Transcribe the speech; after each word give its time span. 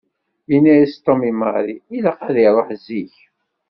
Yenna-yas 0.51 0.93
Tom 1.05 1.21
i 1.29 1.31
Mary 1.41 1.75
ilaq 1.97 2.19
ad 2.27 2.35
iruḥ 2.45 2.67
zik. 2.85 3.15